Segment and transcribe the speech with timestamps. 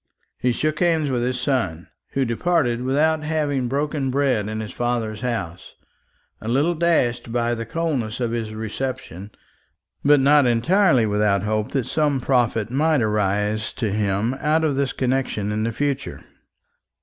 [0.39, 5.21] He shook hands with his son, who departed without having broken bread in his father's
[5.21, 5.75] house,
[6.41, 9.29] a little dashed by the coldness of his reception,
[10.03, 14.91] but not entirely without hope that some profit might arise to him out of this
[14.91, 16.25] connection in the future.